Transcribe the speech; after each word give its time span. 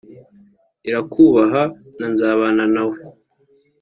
Irakubaha 0.87 1.61
na 1.99 2.07
Nzabana 2.13 2.63
nawe” 2.73 2.97